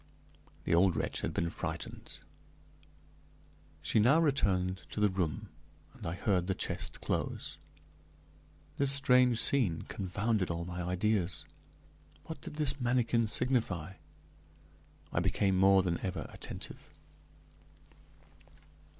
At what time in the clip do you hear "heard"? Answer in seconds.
6.15-6.47